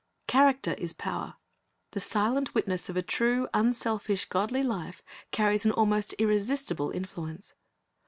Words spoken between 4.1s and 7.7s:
godly life carries an almost irresistible influence.